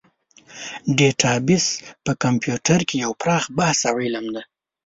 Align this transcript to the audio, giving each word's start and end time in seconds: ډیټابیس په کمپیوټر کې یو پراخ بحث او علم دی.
ډیټابیس 0.97 1.65
په 2.05 2.11
کمپیوټر 2.23 2.79
کې 2.87 2.95
یو 3.05 3.11
پراخ 3.21 3.43
بحث 3.57 3.79
او 3.89 3.95
علم 4.03 4.25
دی. 4.35 4.43